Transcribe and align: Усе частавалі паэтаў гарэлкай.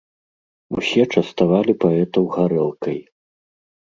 Усе 0.77 1.03
частавалі 1.17 1.73
паэтаў 1.85 2.23
гарэлкай. 2.37 2.97